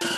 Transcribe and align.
Are 0.00 0.08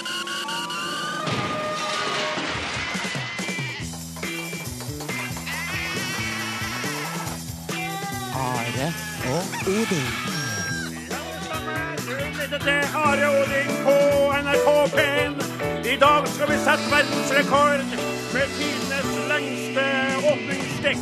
og 9.34 9.42
Odin. 9.66 10.08
Are 12.94 13.28
Odin 13.40 13.70
på 13.84 13.96
NRK 14.42 14.68
P1. 14.94 15.34
I 15.92 15.96
dag 15.96 16.28
skal 16.28 16.48
vi 16.48 16.58
sette 16.64 16.90
verdensrekord 16.90 17.84
med 18.34 18.46
tidenes 18.58 19.10
lengste 19.32 19.84
åpningsstikk. 20.32 20.98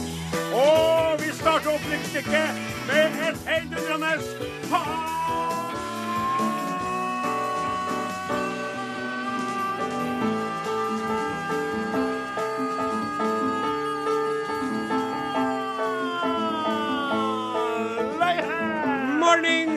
Og 0.55 1.21
vi 1.21 1.33
starter 1.33 1.71
åpningsstikket 1.75 2.49
med 2.87 3.05
et 3.29 3.39
heidundrende 3.47 4.13
ha... 4.71 5.16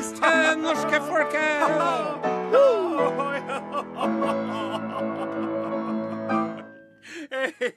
Mornings 0.10 0.20
til 0.20 0.62
norske 0.62 1.00
folket! 1.06 1.62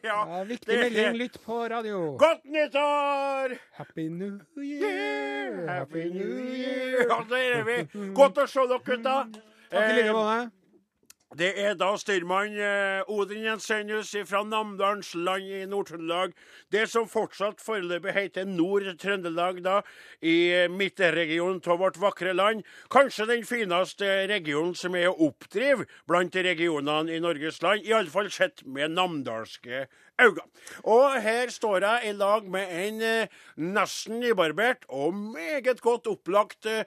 Ja, 0.04 0.44
viktig 0.46 0.78
melding. 0.78 1.16
Lytt 1.18 1.38
på 1.44 1.58
radio. 1.68 2.16
Godt 2.18 2.44
nyttår! 2.44 3.56
Happy 3.76 4.08
New 4.08 4.40
Year! 4.56 5.66
Happy 5.68 6.08
New 6.08 6.38
Year! 6.54 7.06
Ja, 7.10 7.20
der 7.28 7.36
er 7.58 7.64
vi. 7.68 7.76
Godt 8.14 8.38
å 8.38 8.46
se 8.48 8.66
dere, 8.70 8.80
gutta. 8.86 9.16
Takk 9.72 9.90
i 9.90 10.00
like 10.00 10.16
måte. 10.16 10.61
Det 11.32 11.48
er 11.56 11.76
da 11.80 11.94
styrmann 11.96 12.58
eh, 12.60 13.08
Odin 13.08 13.46
Jensenius 13.46 14.10
fra 14.28 14.42
Namdalens 14.44 15.14
land 15.16 15.48
i 15.48 15.62
Nord-Trøndelag. 15.64 16.34
Det 16.68 16.82
som 16.92 17.06
fortsatt 17.08 17.62
foreløpig 17.64 18.12
heter 18.12 18.44
Nord-Trøndelag, 18.50 19.62
da, 19.64 19.78
i 20.20 20.68
midtregionen 20.68 21.62
av 21.64 21.80
vårt 21.80 21.96
vakre 22.02 22.34
land. 22.36 22.66
Kanskje 22.92 23.30
den 23.30 23.46
fineste 23.48 24.10
regionen 24.28 24.76
som 24.76 24.92
er 24.98 25.08
å 25.08 25.30
oppdrive 25.30 25.88
blant 26.04 26.36
regionene 26.36 27.16
i 27.16 27.22
Norges 27.24 27.62
land. 27.64 27.88
Iallfall 27.88 28.28
sett 28.28 28.66
med 28.68 28.92
namdalske 28.92 29.86
øyne. 30.20 30.44
Og 30.84 31.16
her 31.22 31.50
står 31.50 31.80
jeg 31.84 32.10
i 32.10 32.12
lag 32.16 32.44
med 32.50 32.68
en 32.86 33.00
eh, 33.02 33.26
nesten 33.58 34.20
nybarbert 34.22 34.84
og 34.88 35.14
meget 35.14 35.80
godt 35.82 36.06
opplagt 36.06 36.66
eh, 36.70 36.84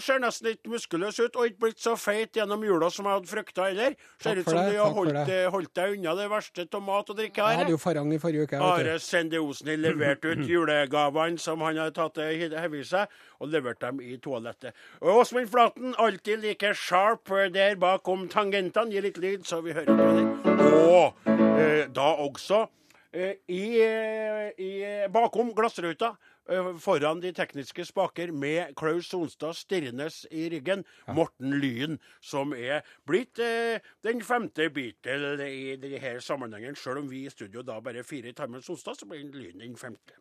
Ser 0.00 0.18
nesten 0.22 0.48
litt 0.48 0.66
muskuløs 0.70 1.18
ut, 1.20 1.36
og 1.36 1.46
ikke 1.50 1.60
blitt 1.66 1.82
så 1.82 1.96
feit 2.00 2.32
gjennom 2.36 2.62
jula 2.64 2.88
som 2.90 3.06
jeg 3.06 3.18
hadde 3.18 3.30
frykta 3.30 3.66
heller. 3.68 3.94
Ser 4.22 4.40
ut 4.40 4.48
som 4.48 4.58
det, 4.58 4.72
du 4.72 4.78
har 4.80 4.94
holdt, 4.96 5.20
eh, 5.28 5.48
holdt 5.52 5.74
deg 5.76 5.98
unna 5.98 6.14
det 6.18 6.28
verste 6.32 6.66
av 6.72 6.82
mat 6.86 7.10
og 7.12 7.18
drikke 7.20 7.42
Jeg 7.42 7.56
her. 7.56 7.60
hadde 7.64 7.74
jo 7.74 7.80
farang 7.82 8.12
i 8.14 8.18
forrige 8.22 8.46
uke. 8.48 8.62
Are. 8.70 8.96
Sende 9.02 9.40
Osen 9.42 9.68
leverte 9.80 10.32
ut 10.32 10.46
julegavene 10.54 11.38
som 11.38 11.60
han 11.66 11.76
har 11.82 11.90
tatt 11.96 12.18
eh, 12.24 12.48
hev 12.56 12.74
i 12.80 12.84
seg, 12.86 13.06
og 13.40 13.52
levert 13.52 13.80
dem 13.84 14.00
i 14.00 14.16
toalettet. 14.16 14.74
Åsmund 15.00 15.50
Flaten, 15.52 15.94
alltid 15.98 16.40
like 16.46 16.74
sharp 16.74 17.30
eh, 17.30 17.50
der 17.52 17.76
bakom 17.76 18.28
tangentene. 18.32 18.90
Gi 18.94 19.04
litt 19.04 19.18
lyd, 19.20 19.46
så 19.46 19.60
vi 19.60 19.76
hører 19.76 19.94
på 19.94 20.10
det. 20.16 20.26
Eh, 21.36 21.49
da 21.94 22.08
også 22.24 22.66
eh, 23.12 23.36
i, 23.50 23.80
eh, 23.82 24.50
i 24.58 24.72
bakom 25.12 25.52
glassruta. 25.54 26.14
eh, 26.50 26.70
Foran 26.78 27.20
de 27.20 27.32
tekniske 27.32 27.84
spaker 27.88 28.32
med 28.32 28.74
Klaus 28.78 29.10
Sonstad 29.10 29.54
stirrendes 29.58 30.26
i 30.30 30.48
ryggen. 30.50 30.84
Morten 31.14 31.58
Lyn, 31.60 31.98
som 32.20 32.54
er 32.54 32.82
blitt 33.06 33.38
eh, 33.38 33.82
den 34.06 34.22
femte 34.22 34.70
Beatle 34.70 35.50
i 35.50 35.76
denne 35.76 36.20
sammenhengen. 36.20 36.76
Selv 36.76 37.02
om 37.04 37.10
vi 37.10 37.26
i 37.26 37.30
studio 37.30 37.62
da 37.62 37.80
bare 37.80 38.04
fire 38.06 38.30
i 38.30 38.36
tarmen 38.36 38.62
Sonstad, 38.62 38.98
så 38.98 39.06
blir 39.06 39.26
Lyn 39.30 39.58
den 39.62 39.76
femte. 39.76 40.18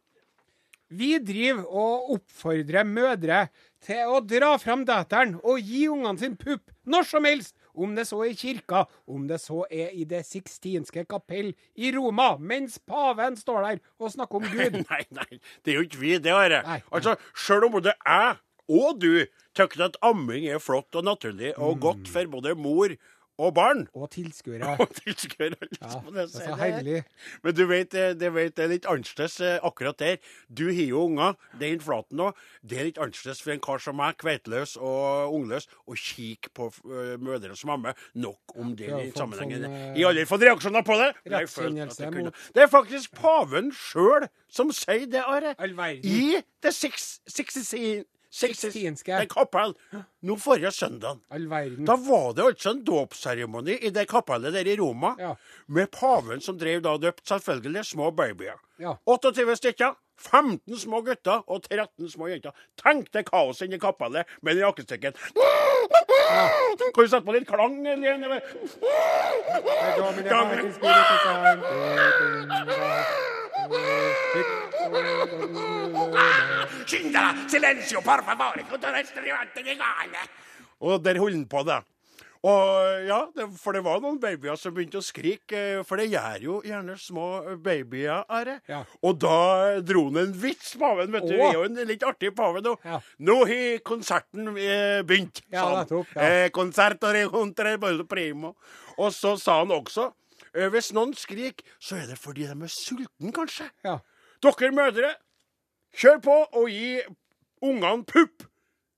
Vi 0.90 1.20
driver 1.22 1.68
og 1.70 2.14
oppfordrer 2.16 2.88
mødre 2.88 3.44
til 3.86 4.10
å 4.10 4.24
dra 4.26 4.56
fram 4.58 4.82
dateren 4.90 5.36
og 5.44 5.62
gi 5.62 5.84
ungene 5.86 6.18
sin 6.18 6.34
pupp 6.40 6.72
når 6.90 7.06
som 7.06 7.28
helst. 7.30 7.54
Om 7.80 7.96
det 7.96 8.06
så 8.10 8.20
er 8.26 8.34
i 8.34 8.38
kirka, 8.38 8.84
om 9.08 9.28
det 9.30 9.40
så 9.42 9.64
er 9.72 9.94
i 9.96 10.04
Det 10.10 10.22
sixtinske 10.28 11.06
kapell 11.10 11.54
i 11.80 11.94
Roma, 11.96 12.34
mens 12.38 12.80
paven 12.84 13.38
står 13.40 13.66
der 13.68 13.82
og 14.00 14.12
snakker 14.12 14.42
om 14.42 14.50
Gud. 14.52 14.80
Nei, 14.92 15.04
nei, 15.16 15.40
det 15.64 15.74
er 15.74 15.80
jo 15.80 15.88
ikke 15.88 16.02
vi, 16.04 16.18
det, 16.20 16.36
Are. 16.36 16.82
Altså, 16.92 17.16
selv 17.38 17.70
om 17.70 17.78
både 17.80 17.96
jeg 17.96 18.38
og 18.70 19.00
du 19.02 19.26
syns 19.58 19.82
at 19.82 19.98
amming 20.06 20.46
er 20.48 20.62
flott 20.62 20.94
og 20.96 21.08
naturlig 21.08 21.56
og 21.58 21.80
godt 21.82 22.12
for 22.12 22.30
både 22.32 22.54
mor 22.56 22.94
og 23.40 23.54
barn 23.56 23.86
Og 23.96 24.10
tilskuere. 24.12 24.74
og 24.84 24.90
tilskuere 24.98 25.56
Ja, 25.80 25.94
må 26.04 26.12
det 26.16 26.26
er 26.26 26.28
så 26.34 26.58
det. 26.84 27.04
Men 27.44 27.56
du 27.56 27.62
vet, 27.70 27.94
eh, 27.96 28.12
det, 28.20 28.32
vet, 28.36 28.56
det 28.58 28.66
er 28.66 28.72
litt 28.74 28.88
annerledes 28.90 29.40
eh, 29.46 29.58
akkurat 29.64 29.98
der. 30.02 30.18
Du 30.52 30.66
har 30.68 30.82
jo 30.84 31.06
unger, 31.08 31.38
det 31.60 31.70
er 31.72 31.80
flaten 31.84 32.20
òg. 32.26 32.42
Det 32.62 32.80
er 32.82 32.90
litt 32.90 33.00
annerledes 33.02 33.42
for 33.46 33.56
en 33.56 33.64
kar 33.64 33.80
som 33.84 33.98
meg, 34.00 34.18
kveiteløs 34.20 34.76
og 34.78 35.34
ungløs, 35.40 35.70
å 35.88 35.96
kikke 35.96 36.52
på 36.60 36.70
eh, 36.92 37.16
mødre 37.22 37.56
som 37.60 37.72
ammer. 37.78 37.96
Nok 38.20 38.56
om 38.60 38.76
det 38.80 38.92
i 38.92 39.10
sammenhengen. 39.16 39.64
sånn, 39.66 39.80
Jeg 39.96 40.04
har 40.04 40.12
aldri 40.14 40.28
fått 40.30 40.46
reaksjoner 40.50 40.86
på 40.88 41.00
det. 41.00 41.10
Det 42.54 42.64
er 42.68 42.72
faktisk 42.72 43.16
paven 43.18 43.72
sjøl 43.76 44.28
som 44.52 44.72
sier 44.76 45.08
det, 45.10 45.24
Are. 45.24 45.56
I 46.04 46.42
det 46.64 46.74
six- 46.76 47.20
sixty- 47.30 47.64
sixty- 47.64 48.06
Sixtinske. 48.32 49.20
det 49.20 49.30
kapell. 49.32 49.74
Nå 50.22 50.36
forrige 50.38 50.72
søndag. 50.72 51.20
Da 51.86 51.96
var 51.96 52.34
det 52.34 52.44
altså 52.46 52.70
en 52.76 52.84
dåpsseremoni 52.86 53.78
i 53.82 53.90
det 53.90 54.08
kapellet 54.08 54.54
der 54.54 54.68
i 54.68 54.76
Roma, 54.78 55.16
Ja. 55.20 55.36
med 55.68 55.90
paven 55.92 56.42
som 56.42 56.58
drev 56.58 56.82
da 56.82 56.98
døpt 56.98 57.26
selvfølgelig 57.28 57.86
små 57.86 58.12
babyer. 58.12 58.60
Ja. 58.80 58.96
28 59.08 59.56
stykker. 59.56 59.96
15 60.20 60.76
små 60.78 61.00
gutter 61.02 61.44
og 61.48 61.62
13 61.64 62.10
små 62.12 62.28
jenter. 62.28 62.52
Tenk 62.76 63.08
det 63.14 63.26
kaoset 63.30 63.70
inni 63.70 63.80
kapellet 63.80 64.26
med 64.44 64.56
den 64.58 64.66
jakkestykken. 64.68 65.14
Kan 65.16 67.04
du 67.04 67.08
sette 67.08 67.24
på 67.26 67.32
litt 67.32 67.48
klang? 67.48 67.80
Eller? 67.88 68.42
Skyndere! 76.86 77.48
Silencio, 77.50 78.02
por 78.02 78.24
favore! 78.24 78.64
Og 80.80 81.04
der 81.04 81.20
holder 81.20 81.38
han 81.38 81.48
på, 81.52 81.64
det. 81.68 81.80
Og 82.48 83.02
ja, 83.04 83.18
det, 83.36 83.50
For 83.60 83.76
det 83.76 83.82
var 83.84 84.00
noen 84.00 84.16
babyer 84.22 84.56
som 84.56 84.72
begynte 84.72 85.02
å 85.02 85.04
skrike, 85.04 85.58
eh, 85.60 85.82
for 85.84 86.00
det 86.00 86.06
gjør 86.14 86.38
jo 86.46 86.54
gjerne 86.64 86.94
små 86.96 87.26
babyer, 87.60 88.22
Are. 88.32 88.54
Ja. 88.70 88.80
Og 89.04 89.18
da 89.20 89.82
dro 89.84 90.06
han 90.08 90.22
en 90.22 90.32
vits, 90.40 90.78
paven. 90.80 91.12
vet 91.12 91.28
du. 91.28 91.34
Det 91.36 91.42
er 91.50 91.58
jo 91.58 91.66
en 91.68 91.82
litt 91.90 92.06
artig 92.08 92.32
pave 92.38 92.62
nå. 92.64 92.78
Ja. 92.88 93.02
Nå 93.28 93.36
har 93.50 93.82
konserten 93.84 94.54
eh, 94.56 95.02
begynt, 95.04 95.42
Ja, 95.52 95.60
sa 95.60 95.66
han. 95.68 95.82
nettopp, 95.84 96.16
ja. 96.16 96.30
Eh, 96.46 96.50
contra 97.34 97.76
primo. 98.08 98.56
Og 98.98 99.12
så 99.12 99.36
sa 99.38 99.60
han 99.60 99.76
også 99.76 100.14
eh, 100.56 100.70
hvis 100.72 100.94
noen 100.96 101.12
skriker, 101.20 101.66
så 101.78 102.00
er 102.00 102.08
det 102.08 102.18
fordi 102.24 102.48
de 102.48 102.56
er 102.56 102.72
sultne, 102.72 103.34
kanskje. 103.36 103.68
Ja. 103.84 104.00
Dere 104.40 104.72
mødre, 104.72 105.14
kjør 106.00 106.22
på 106.24 106.36
og 106.62 106.70
gi 106.72 107.02
ungene 107.66 108.06
pupp 108.08 108.46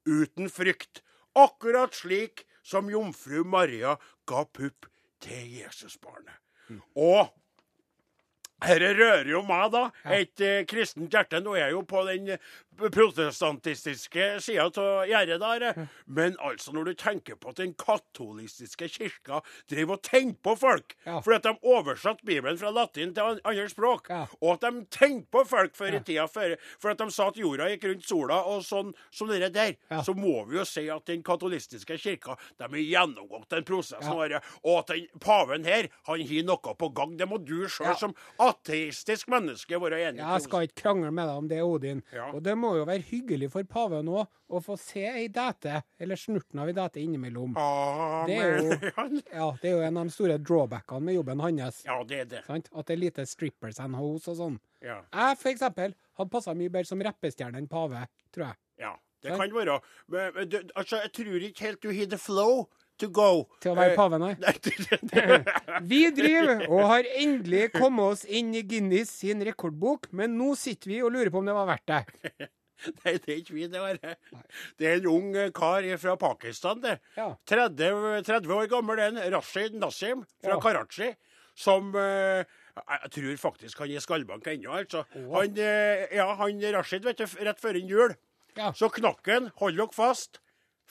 uten 0.05 0.49
frykt. 0.53 1.01
Akkurat 1.33 1.95
slik 1.95 2.45
som 2.63 2.89
jomfru 2.91 3.45
Maria 3.47 3.95
ga 4.29 4.43
pupp 4.45 4.85
til 5.23 5.61
Jesusbarnet. 5.61 6.37
Og 6.95 7.31
dette 8.61 8.91
rører 8.93 9.31
jo 9.31 9.41
meg, 9.47 9.71
da. 9.73 9.87
Et 10.13 10.43
eh, 10.45 10.61
kristent 10.69 11.09
hjerte. 11.13 11.41
Nå 11.41 11.55
er 11.55 11.65
jeg 11.65 11.77
jo 11.79 11.81
på 11.89 12.03
den 12.05 12.35
protestantistiske 12.89 14.41
sida 14.41 14.63
av 14.81 15.05
gjerdet 15.09 15.39
der. 15.41 15.87
Men 16.05 16.35
altså, 16.39 16.71
når 16.73 16.83
du 16.85 16.93
tenker 16.99 17.35
på 17.35 17.49
at 17.51 17.59
den 17.61 17.73
katolistiske 17.79 18.87
kirka 18.89 19.41
driver 19.69 19.93
og 19.97 20.01
tenker 20.03 20.39
på 20.43 20.55
folk 20.57 20.95
Ja. 21.05 21.19
fordi 21.21 21.35
at 21.35 21.43
de 21.43 21.53
oversatte 21.63 22.25
Bibelen 22.25 22.57
fra 22.57 22.69
latin 22.71 23.13
til 23.13 23.39
andre 23.43 23.69
språk, 23.69 24.09
Ja. 24.09 24.25
og 24.41 24.53
at 24.53 24.61
de 24.61 24.85
tenkte 24.89 25.29
på 25.31 25.45
folk 25.47 25.75
før 25.75 25.95
i 25.95 25.99
tida 26.03 26.27
for, 26.27 26.55
for 26.79 26.89
at 26.91 26.97
de 26.97 27.09
sa 27.11 27.27
at 27.27 27.35
jorda 27.37 27.69
gikk 27.69 27.83
rundt 27.89 28.05
sola, 28.07 28.41
og 28.45 28.61
sånn 28.63 28.93
som 29.11 29.27
det 29.27 29.53
der, 29.53 29.75
Ja. 29.89 30.01
så 30.01 30.13
må 30.15 30.45
vi 30.47 30.57
jo 30.57 30.65
si 30.65 30.89
at 30.89 31.05
den 31.05 31.23
katolistiske 31.23 31.97
kirka 31.97 32.37
de 32.57 32.63
har 32.63 32.69
gjennomgått 33.07 33.49
den 33.49 33.63
prosessen. 33.63 34.29
Ja. 34.31 34.39
og 34.63 34.79
at 34.79 34.87
den 34.87 35.07
paven 35.19 35.63
her, 35.65 35.87
han 36.05 36.21
har 36.21 36.43
noe 36.43 36.75
på 36.75 36.93
gang. 36.93 37.17
Det 37.17 37.27
må 37.27 37.37
du 37.43 37.67
sjøl 37.67 37.95
som 37.97 38.13
ateistisk 38.39 39.27
menneske 39.27 39.79
være 39.79 39.99
enig 40.09 40.17
Jeg 40.21 40.41
skal 40.41 40.67
ikke 40.67 40.81
krangle 40.83 41.11
med 41.11 41.27
deg 41.27 41.35
om 41.37 41.47
det, 41.47 41.61
Odin. 41.61 42.03
Og 42.33 42.41
det 42.43 42.55
må 42.57 42.70
jo 42.77 42.85
være 42.85 43.03
hyggelig 43.09 43.49
for 43.51 43.63
paven 43.63 44.07
òg 44.07 44.27
å 44.51 44.61
få 44.63 44.77
se 44.79 45.03
ei 45.09 45.27
dæte, 45.27 45.81
eller 45.99 46.15
snurten 46.15 46.59
av 46.63 46.67
ei 46.71 46.73
dæte 46.73 47.01
innimellom. 47.03 47.53
Amen. 47.57 48.27
Det 48.27 48.37
er 48.37 48.57
jo- 48.57 49.21
Ja, 49.33 49.51
Det 49.61 49.69
er 49.71 49.75
jo 49.77 49.81
en 49.87 49.97
av 49.97 50.05
de 50.09 50.15
store 50.15 50.37
drawbackene 50.39 51.01
med 51.01 51.15
jobben 51.15 51.39
hans. 51.39 51.83
Ja, 51.85 52.03
det 52.03 52.19
er 52.19 52.25
det. 52.25 52.43
Sant? 52.47 52.69
At 52.75 52.85
det 52.87 52.93
er 52.97 53.03
lite 53.05 53.25
strippers 53.27 53.79
and 53.79 53.95
hoes 53.95 54.27
og 54.27 54.37
sånn. 54.37 54.59
Ja. 54.81 55.01
Jeg 55.13 55.37
for 55.37 55.49
eksempel 55.53 55.95
hadde 56.17 56.29
passa 56.31 56.53
mye 56.57 56.69
bedre 56.69 56.85
som 56.87 56.99
rappestjerne 57.01 57.57
enn 57.57 57.67
pave, 57.69 58.07
tror 58.33 58.47
jeg. 58.51 58.55
ja. 58.79 58.95
Det 59.21 59.35
Sant? 59.35 59.51
kan 59.51 59.51
være. 59.53 59.73
Men, 60.09 60.31
men 60.33 60.47
du, 60.49 60.55
altså, 60.75 60.97
jeg 61.03 61.11
tror 61.13 61.43
ikke 61.45 61.61
helt 61.67 61.81
du 61.83 61.91
har 61.93 62.07
the 62.09 62.17
flow 62.17 62.63
to 62.97 63.07
go. 63.07 63.43
Til 63.61 63.71
å 63.71 63.75
være 63.77 63.91
Eh, 63.91 63.95
pave, 63.99 64.17
nei. 64.17 64.31
Det- 64.41 64.97
det- 65.11 65.45
Vi 65.91 65.99
driver 66.09 66.63
og 66.71 66.81
har 66.89 67.03
endelig 67.21 67.67
kommet 67.75 68.15
oss 68.15 68.23
inn 68.25 68.49
i 68.57 68.63
Guinness 68.65 69.11
sin 69.21 69.45
rekordbok, 69.45 70.07
men 70.11 70.33
nå 70.39 70.55
sitter 70.57 70.89
vi 70.89 71.03
og 71.05 71.11
lurer 71.13 71.29
på 71.29 71.37
om 71.37 71.45
det 71.45 71.53
var 71.53 71.69
verdt 71.69 71.85
det. 71.93 72.49
Nei, 73.03 73.13
det 73.17 73.29
er 73.29 73.37
ikke 73.41 73.53
vi, 73.57 73.67
det 73.71 73.81
var 73.83 73.97
det. 74.01 74.15
Er 74.81 74.95
en 74.99 75.07
ung 75.11 75.33
kar 75.55 75.85
fra 76.01 76.15
Pakistan, 76.21 76.81
det. 76.83 76.97
Ja. 77.17 77.29
30, 77.49 78.23
30 78.27 78.53
år 78.57 78.69
gammel, 78.71 78.99
en 79.03 79.19
Rashid 79.35 79.75
Nassim 79.81 80.23
fra 80.41 80.55
Ja. 80.55 80.59
Karachi, 80.63 81.11
som 81.55 81.91
eh, 81.99 82.43
jeg 82.77 83.11
tror 83.17 83.37
faktisk 83.43 83.81
han 83.83 83.91
er 83.91 84.03
skallbank 84.03 84.47
ennå, 84.47 84.71
altså. 84.81 85.03
Han, 85.13 85.57
eh, 85.59 86.07
ja, 86.15 86.29
han 86.39 86.61
Rashid, 86.77 87.03
vet 87.05 87.19
du, 87.21 87.25
rett 87.45 87.59
før 87.61 87.77
jul, 87.81 88.15
Ja. 88.57 88.71
så 88.75 88.89
knakk 88.91 89.27
han, 89.31 89.51
hold 89.61 89.77
dere 89.77 89.93
fast, 89.95 90.39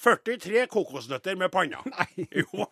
43 0.01 0.67
kokosnøtter 0.73 1.37
med 1.37 1.51
panna. 1.53 1.83
Nei. 1.93 2.29
Jo, 2.33 2.67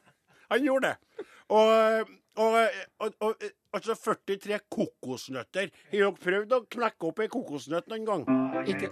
han 0.48 0.64
gjorde 0.64 0.94
det. 0.94 1.26
Og, 1.52 2.08
og, 2.38 2.56
og, 2.98 3.12
og 3.20 3.34
altså 3.74 3.94
43 3.94 4.58
kokosnøtter. 4.70 5.70
Har 5.90 5.98
dere 5.98 6.12
prøvd 6.24 6.54
å 6.56 6.60
knekke 6.70 7.10
opp 7.10 7.22
ei 7.24 7.30
kokosnøtt 7.32 7.90
noen 7.90 8.04
gang? 8.08 8.22
Ikke 8.68 8.90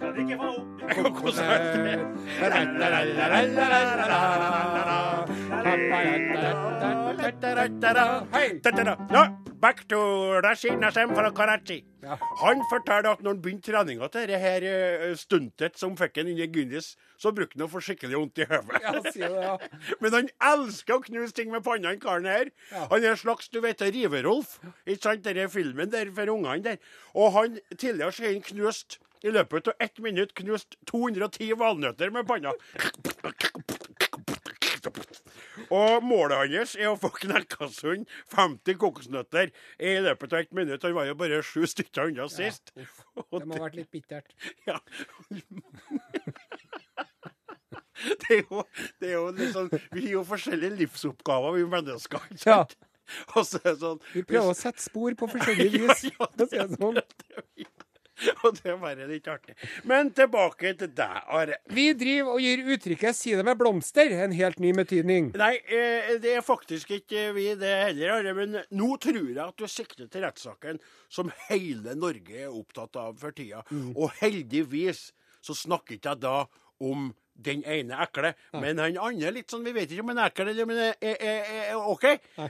Kokosnøtter. 0.93 2.05
Hei! 8.35 8.47
Back 9.59 9.87
to 9.87 9.97
Rashid 10.41 10.77
fra 10.93 11.31
Karachi. 11.31 11.83
Ja. 12.03 12.17
Han 12.43 12.61
forteller 12.69 13.09
at 13.09 13.21
når 13.23 13.33
han 13.33 13.41
begynte 13.41 13.71
treninga 13.71 14.07
til 14.13 14.27
det 14.29 14.37
her 14.39 14.65
eh, 14.69 15.15
stuntet 15.17 15.79
som 15.81 15.95
fikk 15.97 16.19
han 16.19 16.29
inn 16.29 16.37
i 16.37 16.45
Guinness, 16.45 16.91
så 17.17 17.31
brukte 17.33 17.57
han 17.57 17.65
å 17.65 17.71
få 17.71 17.81
skikkelig 17.81 18.19
vondt 18.19 18.43
i 18.43 18.45
hodet. 18.51 19.09
Ja, 19.17 19.31
ja. 19.33 19.55
Men 20.03 20.13
han 20.13 20.29
elsker 20.51 20.99
å 20.99 21.01
knuse 21.07 21.33
ting 21.33 21.49
med 21.49 21.65
panna, 21.65 21.89
han 21.89 22.03
karen 22.03 22.29
her. 22.29 22.53
Han 22.75 23.01
er 23.01 23.15
en 23.15 23.19
slags 23.23 23.49
du 23.49 23.57
vet, 23.65 23.81
Riverolf. 23.81 24.59
Ikke 24.85 25.09
sant, 25.09 25.25
denne 25.25 25.49
filmen 25.49 25.89
der 25.89 26.13
for 26.13 26.35
ungene 26.35 26.61
der. 26.71 26.79
Og 27.17 27.33
han 27.39 27.57
tidligere 27.73 28.13
så 28.13 28.27
har 28.27 28.37
han 28.37 28.45
knust 28.51 28.99
i 29.25 29.33
løpet 29.33 29.73
av 29.73 29.81
ett 29.81 29.97
minutt 30.05 30.37
knust 30.37 30.77
210 30.91 31.57
valnøtter 31.57 32.13
med 32.13 32.29
panna. 32.29 32.53
Og 35.73 36.03
målet 36.05 36.37
hans 36.55 36.75
er 36.77 36.89
å 36.91 36.97
få 36.99 37.09
knekka 37.15 37.67
sund 37.73 38.05
50 38.33 38.77
kokosnøtter 38.81 39.51
i 39.79 39.95
løpet 40.05 40.33
av 40.33 40.39
ett 40.45 40.53
minutt. 40.57 40.83
Han 40.85 40.93
var 40.97 41.09
jo 41.09 41.15
bare 41.19 41.41
sju 41.45 41.65
stykker 41.67 42.11
unna 42.11 42.27
sist. 42.31 42.71
Ja, 42.75 42.85
Det 43.39 43.45
må 43.47 43.57
ha 43.57 43.65
vært 43.67 43.79
litt 43.81 43.91
bittert. 43.91 44.33
ja. 44.67 44.79
Det 47.97 48.27
er, 48.29 48.43
jo, 48.45 48.61
det 49.01 49.07
er 49.09 49.13
jo 49.15 49.47
sånn 49.55 49.69
Vi 49.95 50.03
har 50.03 50.11
jo 50.11 50.21
forskjellige 50.29 50.75
livsoppgaver, 50.83 51.55
vi 51.57 51.63
mennesker. 51.71 52.27
ikke 52.29 52.51
Ja. 52.51 52.59
sant? 52.61 52.75
Det 53.63 53.73
sånn 53.81 54.01
Vi 54.13 54.21
prøver 54.27 54.51
å 54.51 54.55
sette 54.57 54.83
spor 54.83 55.15
på 55.17 55.29
forskjellige 55.31 55.79
vis. 55.87 56.03
Ja, 56.11 56.11
ja, 56.19 56.27
det, 56.37 56.47
si 56.51 56.59
det 56.59 56.77
sånn. 56.77 56.99
Og 58.45 58.57
det 58.59 58.75
bare 58.81 59.07
litt 59.09 59.27
artig. 59.31 59.55
Men 59.87 60.11
tilbake 60.15 60.73
til 60.79 60.91
deg, 60.97 61.17
Are. 61.27 61.59
Vi 61.73 61.87
driver 61.97 62.35
og 62.35 62.43
gir 62.43 62.63
uttrykket 62.75 63.15
'si 63.17 63.35
det 63.35 63.45
med 63.45 63.59
blomster' 63.59 64.15
en 64.23 64.35
helt 64.35 64.59
ny 64.63 64.73
betydning. 64.77 65.31
Nei, 65.37 65.53
eh, 65.65 66.15
det 66.21 66.37
er 66.37 66.45
faktisk 66.45 66.91
ikke 66.99 67.31
vi 67.37 67.49
det 67.59 67.73
heller, 67.89 68.17
Are. 68.17 68.33
Men 68.37 68.59
nå 68.71 68.89
tror 69.03 69.21
jeg 69.23 69.43
at 69.43 69.57
du 69.57 69.67
sikter 69.67 70.07
til 70.07 70.25
rettssaken 70.25 70.81
som 71.09 71.31
hele 71.49 71.95
Norge 71.95 72.43
er 72.47 72.53
opptatt 72.53 72.95
av 72.95 73.17
for 73.19 73.31
tida. 73.31 73.63
Og 73.95 74.11
heldigvis 74.21 75.11
så 75.41 75.55
snakker 75.55 75.97
ikke 75.97 76.15
jeg 76.15 76.21
da 76.25 76.45
om 76.83 77.13
den 77.37 77.63
ene 77.69 77.97
ekle, 78.01 78.33
men 78.57 78.79
han 78.81 78.97
andre 78.97 79.31
litt 79.35 79.51
sånn 79.53 79.65
Vi 79.65 79.73
vet 79.75 79.91
ikke 79.91 80.01
om 80.05 80.09
han 80.13 80.21
er 80.23 80.31
ekkel 80.31 80.47
eller 80.51 80.65
men 80.69 80.79
er, 80.81 80.95
er, 81.01 81.17
er, 81.21 81.41
er 81.67 81.75
OK. 81.77 82.05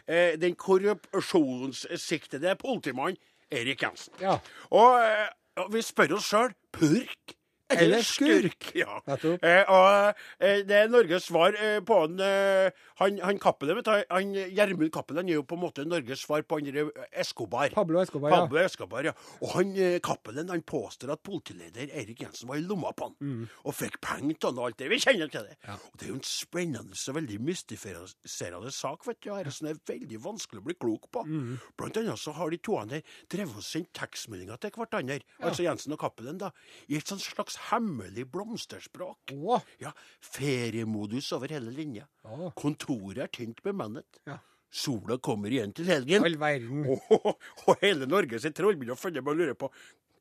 Eh, 0.06 0.38
den 0.40 0.56
korrupsjonssiktede 0.60 2.56
politimannen 2.62 3.20
Erik 3.52 3.84
Jensen. 3.84 4.14
Ja. 4.20 4.38
Og, 4.76 4.98
eh, 5.00 5.28
og 5.58 5.74
vi 5.74 5.82
spør 5.86 6.18
oss 6.18 6.30
sjøl 6.32 6.54
purk 6.76 7.37
eller 7.70 8.04
skurk? 8.06 8.70
Ja. 8.78 9.02
Eh, 9.08 9.64
og 9.68 10.14
eh, 10.40 10.62
det 10.68 10.76
er 10.78 10.92
Norges 10.92 11.28
svar 11.28 11.56
eh, 11.58 11.80
på 11.86 12.00
han, 12.04 12.20
eh, 12.24 12.72
han, 13.02 13.20
han 13.24 13.40
Kappelen, 13.42 13.80
vet 13.80 13.88
du, 13.90 13.92
han 14.14 14.32
Gjermund 14.34 14.92
Cappelen 14.96 15.28
er 15.28 15.40
jo 15.40 15.46
på 15.48 15.58
en 15.58 15.64
måte 15.66 15.86
Norges 15.88 16.24
svar 16.24 16.46
på 16.48 16.60
han 16.62 16.92
Escobar. 17.12 17.74
Pablo 17.76 18.02
Escobar, 18.02 18.32
ja. 18.32 18.40
Pablo 18.44 18.62
Escobar, 18.62 19.10
ja. 19.10 19.16
Og 19.42 19.52
han 19.58 19.74
eh, 19.76 19.98
Cappelen 20.04 20.54
han 20.54 20.64
påstår 20.68 21.12
at 21.18 21.24
politileder 21.28 21.92
Erik 21.92 22.24
Jensen 22.24 22.50
var 22.50 22.62
i 22.62 22.66
lomma 22.66 22.94
på 22.96 23.10
han. 23.10 23.18
Mm. 23.20 23.44
Og 23.68 23.76
fikk 23.76 24.00
penger 24.04 24.40
til 24.40 24.52
han 24.52 24.62
og 24.62 24.70
alt 24.70 24.80
det. 24.80 24.90
Vi 24.94 25.02
kjenner 25.04 25.32
til 25.34 25.50
det. 25.50 25.58
Og 25.76 26.00
det 26.00 26.08
er 26.08 26.14
jo 26.14 26.20
en 26.22 26.26
spennende 26.28 26.98
og 26.98 27.20
veldig 27.20 27.38
mystifiserende 27.44 28.72
sak, 28.74 29.06
vet 29.08 29.22
du, 29.24 29.32
her, 29.34 29.52
som 29.54 29.70
er 29.70 29.80
veldig 29.88 30.22
vanskelig 30.24 30.64
å 30.64 30.68
bli 30.68 30.78
klok 30.80 31.10
på. 31.14 31.26
Mm. 31.28 31.54
Blant 31.80 32.00
annet 32.00 32.22
så 32.22 32.34
har 32.38 32.52
de 32.54 32.60
to 32.64 32.78
der 32.88 33.04
drevet 33.32 33.58
og 33.58 33.66
sendt 33.66 33.92
tekstmeldinger 33.98 34.60
til 34.62 34.74
hverandre, 34.76 35.20
altså 35.42 35.66
Jensen 35.66 35.96
og 35.96 36.02
Cappelen, 36.02 36.38
da, 36.42 36.52
i 36.88 37.00
et 37.00 37.10
sånt 37.10 37.24
slags 37.24 37.57
hemmelig 37.70 38.28
blomsterspråk. 38.32 39.34
Oh. 39.38 39.64
Ja, 39.82 39.94
feriemodus 40.22 41.32
over 41.36 41.52
hele 41.54 41.74
linja. 41.74 42.08
Oh. 42.24 42.50
Kontoret 42.58 43.24
er 43.28 43.32
tynt 43.34 43.64
bemannet. 43.66 44.22
Ja. 44.28 44.40
Sola 44.74 45.18
kommer 45.24 45.54
igjen 45.54 45.72
til 45.74 45.88
helgen. 45.88 46.26
all 46.28 46.38
verden. 46.42 46.84
Og, 47.16 47.40
og 47.66 47.82
hele 47.82 48.06
Norge 48.10 48.40
sitt 48.44 48.58
troll 48.58 48.76
begynner 48.76 48.98
å 48.98 49.00
følge 49.00 49.24
med 49.24 49.34
og 49.34 49.42
lure 49.42 49.56
på 49.58 49.72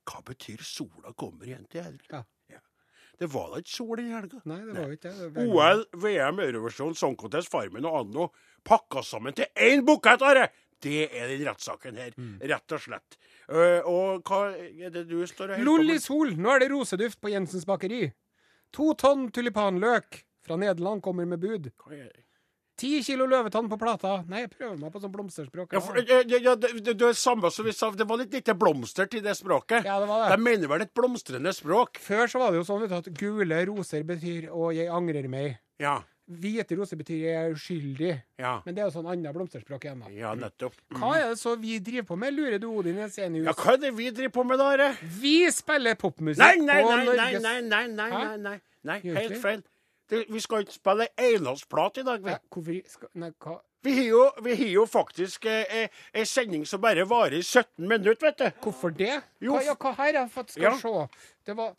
hva 0.06 0.22
betyr 0.22 0.62
sola 0.62 1.10
kommer 1.18 1.48
igjen 1.50 1.66
til 1.70 1.82
helgen. 1.82 2.06
Ja. 2.12 2.22
Det 3.16 3.26
var 3.32 3.48
da 3.52 3.62
ikke 3.62 3.72
sol 3.72 3.96
den 3.96 4.10
helga. 4.12 4.42
Nei, 4.44 4.58
det 4.66 4.74
var 4.76 4.90
ikke 4.92 5.12
det. 5.16 5.28
det. 5.34 5.44
OL, 5.48 5.82
VM, 6.04 6.40
Eurovisjon, 6.44 6.96
Song 6.98 7.16
Contest, 7.16 7.48
Farmen 7.52 7.88
og 7.88 8.02
Anno 8.02 8.26
pakka 8.66 9.02
sammen 9.06 9.36
til 9.36 9.48
én 9.56 9.84
bukett, 9.86 10.24
Are! 10.26 10.50
Det 10.84 11.06
er 11.08 11.30
den 11.32 11.46
rettssaken 11.46 11.96
her. 11.96 12.12
Mm. 12.18 12.36
Rett 12.52 12.72
og 12.76 12.82
slett. 12.82 13.16
Uh, 13.48 13.80
og 13.88 14.26
hva 14.28 14.42
er 14.56 14.90
det 14.92 15.06
du 15.08 15.18
står 15.26 15.54
og 15.56 15.64
Lol 15.64 15.94
i 15.94 15.98
sol, 16.02 16.34
nå 16.36 16.52
er 16.54 16.64
det 16.64 16.70
roseduft 16.74 17.20
på 17.22 17.32
Jensens 17.32 17.64
bakeri. 17.68 18.10
To 18.76 18.92
tonn 18.98 19.30
tulipanløk 19.32 20.24
fra 20.46 20.58
Nederland 20.60 21.02
kommer 21.02 21.26
med 21.26 21.40
bud. 21.40 21.70
Ti 22.76 22.98
kilo 23.02 23.24
løvetann 23.24 23.70
på 23.72 23.78
plata. 23.80 24.18
Nei, 24.28 24.42
jeg 24.42 24.50
prøver 24.52 24.74
meg 24.76 24.90
på 24.92 25.00
sånn 25.00 25.12
blomsterspråk. 25.14 25.70
Ja, 25.72 25.80
for, 25.80 25.96
ja, 26.04 26.18
ja, 26.28 26.40
ja, 26.44 26.52
det, 26.60 26.74
det, 26.84 26.92
det 27.00 27.06
er 27.08 27.14
samme 27.16 27.48
som 27.54 27.64
vi 27.64 27.72
sa, 27.72 27.88
det 27.96 28.04
var 28.04 28.20
litt 28.20 28.34
lite 28.36 28.52
blomster 28.58 29.08
til 29.08 29.22
det 29.24 29.32
språket. 29.38 29.86
Ja, 29.88 29.96
det 30.02 30.10
var 30.10 30.26
De 30.28 30.34
det. 30.36 30.42
mener 30.44 30.68
vel 30.74 30.84
et 30.84 30.92
blomstrende 30.92 31.54
språk? 31.56 31.96
Før 32.04 32.28
så 32.28 32.42
var 32.42 32.52
det 32.52 32.60
jo 32.60 32.66
sånn 32.68 32.82
vet 32.84 32.92
du, 32.92 32.98
at 32.98 33.08
gule 33.16 33.62
roser 33.70 34.04
betyr 34.04 34.50
'og 34.50 34.74
jeg 34.76 34.92
angrer 34.92 35.24
meg'. 35.32 35.56
Ja. 35.80 36.02
Hvite 36.26 36.74
roser 36.74 36.98
betyr 36.98 37.52
uskyldig'. 37.54 38.16
Ja, 38.42 38.56
Men 38.64 38.74
det 38.74 38.82
er 38.82 38.88
jo 38.88 38.94
sånn 38.96 39.06
annet 39.12 39.34
blomsterspråk 39.36 39.84
igjen, 39.86 40.00
da. 40.02 40.08
ja 40.10 40.32
nettopp. 40.34 40.74
Hva 40.90 41.12
er 41.20 41.28
det 41.30 41.38
så 41.38 41.52
vi 41.60 41.78
driver 41.78 42.08
på 42.08 42.16
med, 42.18 42.34
lurer 42.34 42.58
du 42.58 42.66
Odin 42.66 42.96
Jensenius? 42.98 43.46
Ja, 43.46 43.52
hva 43.54 43.74
er 43.76 43.78
det 43.84 43.92
vi 43.94 44.10
driver 44.10 44.34
på 44.34 44.44
med 44.44 44.58
da, 44.58 44.72
Are? 44.74 44.88
Vi 45.20 45.36
spiller 45.54 45.94
popmusikk 45.94 46.42
Nei, 46.42 46.56
nei, 46.66 46.82
på 46.82 46.90
nei, 46.90 47.04
nei, 47.06 47.14
nei, 47.16 47.60
nei, 47.62 47.86
nei, 47.86 48.10
nei, 48.10 48.36
nei, 48.42 48.58
nei, 48.82 48.98
helt 49.04 49.38
feil. 49.42 49.62
Det, 50.10 50.24
vi 50.30 50.40
skal 50.42 50.62
ikke 50.62 50.74
spille 50.74 51.06
enlandsplat 51.18 51.98
i 51.98 52.06
dag, 52.06 52.20
vi. 52.22 52.30
Nei, 52.34 52.42
Hvorfor 52.50 52.82
skal, 52.90 53.08
Nei, 53.22 53.30
hva 53.42 53.56
Vi 53.86 53.92
har 53.94 54.04
jo, 54.10 54.20
vi 54.42 54.54
har 54.58 54.68
jo 54.74 54.84
faktisk 54.90 55.46
eh, 55.46 55.64
eh, 55.84 55.88
en 56.14 56.26
sending 56.26 56.66
som 56.66 56.80
bare 56.82 57.04
varer 57.06 57.38
i 57.38 57.42
17 57.42 57.86
minutter, 57.86 58.26
vet 58.32 58.38
du. 58.38 58.46
Hvorfor 58.66 58.90
det? 58.90 59.20
Jo, 59.42 59.52
Hva, 59.54 59.62
ja, 59.62 59.74
hva 59.78 59.92
her 59.94 60.04
har 60.12 60.24
jeg 60.24 60.30
fått 60.34 60.50
skal 60.56 60.62
Ja. 60.72 60.76
se? 60.82 61.30
Det, 61.46 61.54
var, 61.58 61.74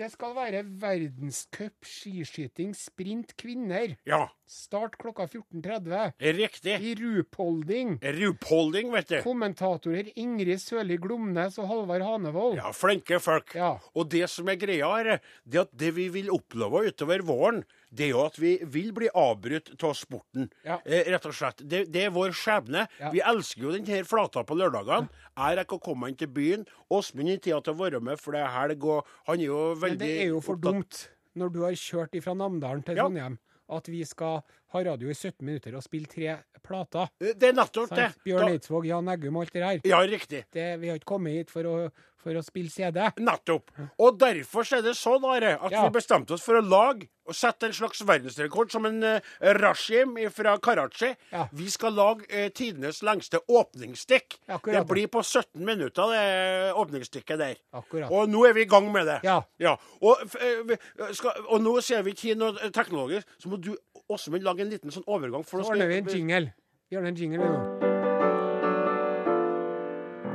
det 0.00 0.08
skal 0.14 0.32
være 0.32 0.62
verdenscup 0.80 1.84
skiskyting 1.84 2.70
sprint 2.76 3.34
kvinner. 3.40 3.98
Ja, 4.08 4.28
Start 4.50 4.96
klokka 4.98 5.28
14.30. 5.30 6.14
riktig. 6.34 6.72
I 6.82 6.94
Rupolding. 6.98 7.98
Rupolding, 8.02 8.88
vet 8.90 9.12
du. 9.12 9.18
Kommentatorer 9.22 10.08
Ingrid 10.18 10.58
Sørli 10.58 10.96
Glomnes 10.98 11.54
og 11.62 11.68
Halvard 11.70 12.02
Hanevold. 12.02 12.56
Ja, 12.58 12.72
flinke 12.74 13.20
folk. 13.22 13.54
Ja. 13.54 13.76
Og 13.94 14.08
det 14.10 14.24
som 14.32 14.50
er 14.50 14.58
greia, 14.58 14.88
er 14.98 15.20
det 15.46 15.62
at 15.62 15.76
det 15.78 15.92
vi 15.94 16.08
vil 16.16 16.32
oppleve 16.34 16.82
utover 16.88 17.22
våren, 17.28 17.62
det 17.90 18.06
er 18.06 18.12
jo 18.12 18.22
at 18.22 18.36
vi 18.38 18.52
vil 18.70 18.92
bli 18.94 19.08
avbrutt 19.18 19.72
av 19.82 19.94
sporten. 19.98 20.46
Ja. 20.66 20.78
Eh, 20.84 21.08
rett 21.10 21.26
og 21.26 21.34
slett. 21.34 21.62
Det, 21.66 21.84
det 21.90 22.04
er 22.06 22.12
vår 22.14 22.34
skjebne. 22.38 22.84
Ja. 23.00 23.10
Vi 23.14 23.22
elsker 23.32 23.66
jo 23.66 23.74
denne 23.74 24.02
flata 24.06 24.44
på 24.46 24.58
lørdagene. 24.58 25.10
Jeg 25.34 25.58
rekker 25.58 25.80
å 25.80 25.84
komme 25.90 26.10
inn 26.10 26.18
til 26.20 26.30
byen. 26.30 26.66
Åsmund 26.92 27.32
har 27.32 27.42
tida 27.42 27.60
til 27.66 27.74
å 27.74 27.80
være 27.80 28.02
med, 28.06 28.20
for 28.22 28.36
det 28.36 28.44
er 28.44 28.54
helg, 28.54 28.86
og 28.86 29.10
han 29.26 29.42
er 29.42 29.48
jo 29.48 29.62
veldig 29.74 29.98
Men 29.98 30.04
det 30.06 30.12
er 30.22 30.30
jo 30.30 30.42
for 30.44 30.60
dumt 30.60 31.06
når 31.38 31.52
du 31.54 31.60
har 31.62 31.76
kjørt 31.78 32.16
ifra 32.18 32.34
Namdalen 32.34 32.82
til 32.86 32.98
Ja. 32.98 33.30
At 33.70 33.86
vi 33.86 34.00
skal 34.02 34.40
ha 34.72 34.82
radio 34.90 35.08
i 35.10 35.14
17 35.16 35.40
minutter 35.46 35.74
og 35.76 35.82
spille 35.82 36.06
tre 36.10 36.38
plater. 36.62 37.08
Eh, 37.20 37.32
Det 37.34 37.48
er 37.50 37.58
nettopp 37.58 37.90
det. 37.96 38.10
Bjørn 38.24 38.52
Eidsvåg, 38.54 38.86
Jan 38.86 39.08
Eggum 39.08 39.36
og 39.40 39.46
alt 39.48 39.52
det 39.56 39.62
der. 39.66 39.88
Ja, 39.90 40.00
riktig. 40.06 40.44
Det, 40.52 40.68
vi 40.80 40.88
har 40.92 40.96
ikke 41.00 41.12
kommet 41.16 41.32
hit 41.40 41.50
for 41.50 41.62
å, 41.66 41.76
for 42.20 42.36
å 42.36 42.42
spille 42.44 42.70
CD. 42.70 43.00
Nettopp. 43.18 43.70
Og 43.98 44.18
derfor 44.20 44.66
er 44.76 44.82
det 44.84 44.92
sånn 44.98 45.24
Are, 45.24 45.56
at 45.56 45.72
Ja. 45.72 45.86
vi 45.88 45.96
bestemte 45.98 46.36
oss 46.36 46.42
for 46.44 46.54
å 46.60 46.62
lage 46.62 47.08
og 47.30 47.34
sette 47.38 47.68
en 47.68 47.72
slags 47.72 48.00
verdensrekord 48.02 48.72
som 48.72 48.86
en 48.88 49.02
uh, 49.06 49.20
Rashim 49.54 50.16
fra 50.34 50.56
Karachi. 50.58 51.12
Ja. 51.32 51.44
Vi 51.54 51.68
skal 51.70 51.94
lage 51.94 52.26
uh, 52.26 52.48
tidenes 52.50 53.02
lengste 53.06 53.38
åpningsstikk. 53.46 54.36
Akkurat, 54.48 54.80
det 54.80 54.86
blir 54.90 55.06
på 55.12 55.22
17 55.22 55.62
minutter, 55.64 56.10
det 56.10 56.72
åpningsstikket 56.74 57.38
der. 57.38 57.54
Akkurat. 57.72 58.10
Og 58.10 58.28
nå 58.28 58.42
er 58.48 58.52
vi 58.56 58.64
i 58.66 58.70
gang 58.70 58.90
med 58.92 59.06
det. 59.06 59.20
Ja. 59.24 59.76
Og, 60.02 60.24
f- 60.26 60.36
eh, 60.42 60.62
vi 60.66 60.76
skal, 61.14 61.38
og 61.48 61.62
nå 61.62 61.76
ser 61.86 62.02
vi 62.02 62.14
ikke 62.16 62.34
noe 62.40 62.70
teknologisk, 62.74 63.26
så 63.38 63.48
må 63.52 63.60
du 63.62 63.72
Åsmund 64.10 64.42
lage 64.42 64.64
en 64.64 64.70
liten 64.72 64.90
sånn 64.90 65.06
overgang? 65.06 65.44
For 65.46 65.62
Så 65.62 65.70
ordner 65.70 65.86
vi 65.86 66.00
en 66.00 66.08
jingle. 66.10 66.52
Vi 66.90 66.98
ordner 66.98 67.12
en 67.12 67.20
jingle, 67.20 67.38
vi 67.38 67.46
nå. 67.46 67.60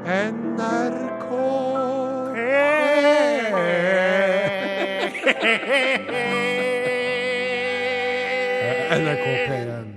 NRK 0.05 1.27
NRK 8.95 9.25
P1. 9.49 9.94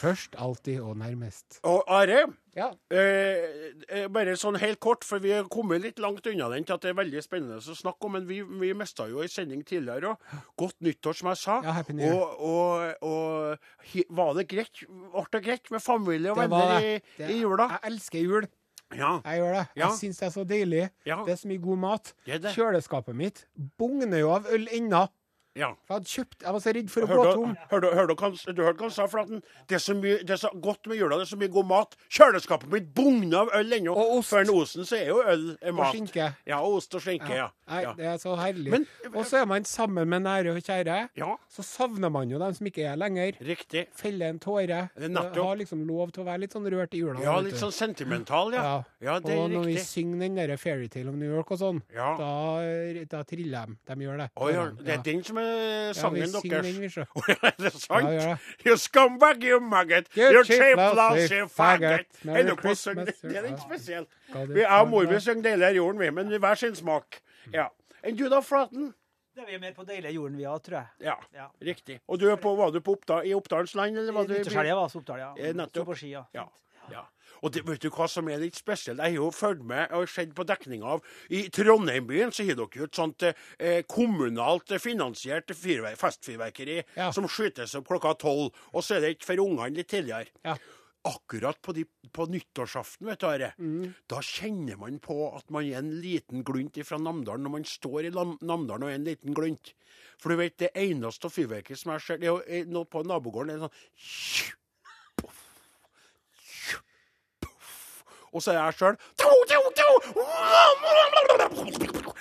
Først, 0.00 0.36
alltid 0.40 0.80
og 0.80 0.94
nærmest. 0.96 1.58
Og 1.68 1.82
Are, 1.92 2.22
Ja. 2.56 2.70
eh, 2.90 3.72
eh, 3.88 4.06
bare 4.08 4.32
sånn 4.40 4.56
helt 4.58 4.80
kort, 4.80 5.04
for 5.04 5.20
vi 5.22 5.30
er 5.36 5.44
kommet 5.52 5.82
litt 5.84 5.98
langt 6.02 6.26
unna 6.26 6.48
den 6.54 6.64
til 6.64 6.74
at 6.74 6.80
det 6.86 6.90
er 6.90 6.96
veldig 7.02 7.22
spennende 7.22 7.58
å 7.60 7.76
snakke 7.76 8.08
om. 8.08 8.12
Men 8.16 8.26
vi, 8.26 8.40
vi 8.42 8.72
mista 8.74 9.06
jo 9.10 9.20
ei 9.22 9.28
sending 9.30 9.62
tidligere 9.68 10.14
òg. 10.14 10.30
Godt 10.58 10.80
nyttår, 10.80 11.18
som 11.20 11.28
jeg 11.28 11.36
sa. 11.42 11.58
Ja, 11.66 11.72
happy 11.76 11.92
new 11.98 12.14
og, 12.16 12.40
og, 12.40 12.94
og 13.02 14.08
var 14.16 14.32
det 14.40 14.48
greit? 14.48 14.82
Ble 14.88 15.26
det 15.36 15.42
greit 15.44 15.70
med 15.70 15.84
familie 15.84 16.32
og 16.32 16.40
Det 16.40 16.48
venner 16.48 16.80
i, 16.80 16.96
det. 17.20 17.30
I 17.30 17.38
jula? 17.44 17.68
Jeg 17.76 17.92
elsker 17.92 18.24
jul. 18.24 18.48
Ja. 18.96 19.20
Jeg 19.22 19.38
gjør 19.38 19.52
det. 19.54 19.66
Ja. 19.76 19.86
Jeg 19.86 19.98
syns 20.00 20.18
det 20.18 20.26
er 20.26 20.34
så 20.34 20.42
deilig. 20.48 20.84
Ja. 21.06 21.20
Det 21.26 21.36
er 21.36 21.38
så 21.44 21.46
mye 21.52 21.62
god 21.62 21.78
mat. 21.78 22.12
Det. 22.26 22.40
Kjøleskapet 22.56 23.14
mitt 23.14 23.44
bugner 23.78 24.18
jo 24.18 24.32
av 24.34 24.48
øl 24.50 24.66
ennå. 24.74 25.04
Ja. 25.56 25.72
For 25.86 25.94
Jeg 25.94 26.00
hadde 26.00 26.10
kjøpt 26.10 26.42
Jeg 26.42 26.52
var 26.52 26.60
så 26.60 26.72
redd 26.74 26.90
for 26.90 27.00
å 27.00 27.06
gå 27.06 27.32
tom. 27.34 27.56
hørte- 27.70 27.80
du 28.54 28.62
hørte 28.62 28.78
hva 28.78 28.80
han 28.86 28.90
sa, 28.90 29.06
Flaten? 29.06 29.42
Det 29.68 29.74
er, 29.74 29.78
så 29.78 29.94
mye, 29.94 30.18
det 30.22 30.30
er 30.30 30.36
så 30.36 30.50
godt 30.60 30.86
med 30.86 30.96
jula, 30.98 31.16
det 31.18 31.26
er 31.26 31.36
så 31.36 31.38
mye 31.40 31.48
god 31.52 31.66
mat. 31.66 31.96
Kjøleskapet 32.10 32.68
mitt 32.70 32.94
bugner 32.94 33.38
av 33.40 33.48
øl 33.54 33.72
ennå. 33.72 33.94
Og 33.96 34.18
ost. 34.18 34.30
For 34.30 34.38
en 34.40 34.50
osen 34.50 34.84
så 34.86 34.96
er 35.00 35.06
jo 35.08 35.22
øl 35.26 35.56
er 35.60 35.72
mat. 35.72 35.94
skinke. 35.94 36.34
Ja, 36.46 36.60
ost 36.62 36.94
og 36.94 37.00
skinke, 37.02 37.34
ja. 37.34 37.48
Nei, 37.70 37.82
ja. 37.84 37.92
det 37.96 38.06
er 38.10 38.16
så 38.18 38.34
herlig. 38.36 38.70
Men- 38.74 38.86
og 39.14 39.24
så 39.26 39.40
er 39.42 39.46
man 39.46 39.64
sammen 39.64 40.08
med 40.08 40.22
nære 40.22 40.50
og 40.54 40.62
kjære. 40.62 41.08
Ja, 41.16 41.36
Så 41.50 41.62
savner 41.62 42.10
man 42.10 42.28
jo 42.30 42.38
dem 42.38 42.54
som 42.54 42.66
ikke 42.66 42.84
er 42.84 42.96
lenger. 42.96 43.32
riktig. 43.40 43.86
Feller 43.94 44.28
en 44.28 44.38
tåre. 44.38 44.90
Har 44.98 45.56
liksom 45.56 45.86
lov 45.86 46.10
til 46.12 46.22
å 46.24 46.26
være 46.26 46.40
litt 46.40 46.52
sånn 46.52 46.66
rørt 46.70 46.94
i 46.94 46.98
jula. 46.98 47.20
Ja, 47.22 47.38
litt 47.40 47.54
sånn 47.54 47.72
sentimental, 47.72 48.52
ja. 48.52 48.82
Ja. 49.00 49.18
Det 49.20 49.30
er 49.32 49.38
og 49.38 49.50
når 49.50 49.64
vi 49.66 49.76
synger 49.78 50.18
den 50.20 50.34
derre 50.36 50.56
Fairytale 50.58 51.08
of 51.08 51.14
New 51.14 51.30
York 51.30 51.50
og 51.50 51.58
sånn, 51.58 51.82
da, 51.94 53.04
da 53.08 53.22
triller 53.24 53.66
de. 53.66 53.76
De 53.94 54.04
gjør 54.04 54.18
det. 54.18 54.28
Å, 54.36 54.50
ja, 54.52 54.66
det 54.70 54.94
er 54.98 55.02
den 55.02 55.22
som 55.24 55.38
er 55.38 55.92
Ja, 55.94 56.08
vi 56.10 56.26
synger 56.26 56.62
deres. 56.62 56.66
den, 56.66 56.80
vi, 56.80 56.88
sjø. 56.88 57.04
Er 57.50 57.54
det 57.58 57.72
sant? 57.72 58.10
Ja. 58.10 58.36
You 58.66 58.76
scumbag, 58.76 59.42
you 59.44 59.60
maggot. 59.60 60.08
You 60.16 60.30
You 60.32 60.44
cheap 60.44 60.76
lousy 60.76 61.40
faggot. 61.48 62.06
Merry 62.24 62.54
Christmas, 62.56 63.08
Det 63.22 63.36
er 63.36 63.42
litt 63.48 63.60
spesielt. 63.60 64.08
Er 64.34 64.66
og 64.80 64.88
mor 64.90 65.06
vi 65.06 65.18
synger 65.20 65.42
deler 65.42 65.68
av 65.68 65.74
jorden', 65.74 65.98
vi, 65.98 66.10
men 66.10 66.28
hver 66.40 66.54
sin 66.56 66.74
smak. 66.74 67.20
Ja. 67.52 67.68
Enn 68.02 68.16
du 68.16 68.28
da, 68.28 68.40
Flaten? 68.40 68.94
Det 69.34 69.44
er 69.44 69.46
vi 69.52 69.58
mer 69.62 69.72
på 69.76 69.84
deilige 69.86 70.12
jorden 70.16 70.36
vi 70.36 70.44
har, 70.44 70.58
tror 70.58 70.80
jeg. 70.80 71.06
Ja, 71.06 71.14
Ja. 71.36 71.50
riktig. 71.62 72.00
Og 72.08 72.18
du 72.18 72.28
er 72.30 72.36
på, 72.36 72.54
var 72.58 72.72
du 72.74 72.80
på 72.80 72.96
Oppda, 72.96 73.22
i 73.24 73.32
Oppdalens 73.36 73.74
land, 73.78 73.96
eller 73.96 74.12
var 74.12 74.26
du? 74.26 74.34
Nyttårshelga 74.34 74.74
var 74.74 74.88
så 74.88 74.98
Oppdal, 74.98 75.18
ja. 75.22 75.34
Eh, 75.38 75.52
nettopp. 75.54 75.84
Så 75.84 75.92
på 75.92 75.96
ski, 75.96 76.10
ja. 76.16 76.24
Ja. 76.34 76.48
ja. 76.90 77.04
Og 77.42 77.52
det, 77.54 77.62
vet 77.64 77.80
du 77.80 77.88
hva 77.94 78.08
som 78.10 78.26
er 78.28 78.38
litt 78.42 78.56
spesielt? 78.58 78.98
Jeg 78.98 79.14
har 79.14 79.22
jo 79.22 79.30
fulgt 79.32 79.62
med 79.64 79.92
og 79.96 80.08
sett 80.12 80.34
på 80.36 80.44
dekninga 80.44 80.84
av 80.96 81.00
I 81.30 81.44
Trondheim-byen 81.48 82.32
så 82.34 82.44
har 82.44 82.58
dere 82.58 82.82
jo 82.82 82.84
et 82.90 82.98
sånt 82.98 83.22
eh, 83.22 83.80
kommunalt 83.88 84.74
finansiert 84.82 85.46
fyrverk, 85.56 85.96
festfyrverkeri 85.96 86.82
Ja. 86.96 87.10
som 87.12 87.28
skytes 87.30 87.74
opp 87.78 87.86
klokka 87.88 88.12
tolv. 88.18 88.50
Og 88.74 88.82
så 88.84 88.96
er 88.96 89.00
det 89.06 89.14
ikke 89.16 89.30
for 89.30 89.44
ungene 89.46 89.70
litt 89.78 89.88
tidligere. 89.88 90.26
Ja. 90.44 90.56
Akkurat 91.08 91.56
på, 91.64 91.72
de, 91.72 91.86
på 92.12 92.26
nyttårsaften, 92.28 93.06
vet 93.08 93.20
du, 93.22 93.26
Are, 93.26 93.52
Mm. 93.58 93.94
da 94.08 94.18
kjenner 94.20 94.76
man 94.76 94.98
på 95.00 95.16
at 95.36 95.48
man 95.50 95.64
er 95.64 95.78
en 95.78 95.94
liten 96.02 96.42
glunt 96.44 96.76
fra 96.84 96.98
Namdalen 97.00 97.42
når 97.46 97.50
man 97.54 97.64
står 97.64 98.04
i 98.04 98.10
Lam- 98.12 98.36
Namdalen 98.42 98.82
og 98.84 98.90
er 98.90 98.98
en 98.98 99.04
liten 99.08 99.32
glunt. 99.34 99.72
For 100.20 100.28
du 100.28 100.36
vet, 100.36 100.58
det 100.60 100.70
eneste 100.76 101.30
fyrverkeriet 101.32 101.78
som 101.80 101.92
jeg 101.94 102.04
ser, 102.04 102.20
det 102.20 102.28
er 102.28 102.34
jo 102.36 102.42
eh, 102.44 102.84
på 102.84 103.02
nabogården 103.08 103.50
er 103.54 103.62
sånn 103.64 103.76
Og 108.30 108.42
så 108.44 108.52
er 108.52 108.60
jeg 108.60 108.76
sjøl 108.78 108.96